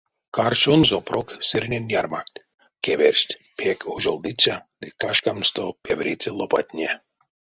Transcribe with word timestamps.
Каршонзо, 0.35 0.97
прок 1.07 1.27
сырнень 1.47 1.91
ярмакт, 1.99 2.35
кеверсть 2.83 3.33
пек 3.57 3.79
ожолдыця 3.93 4.55
ды 4.81 4.87
кашкамсто 5.01 5.63
певериця 5.85 6.31
лопатне. 6.39 6.89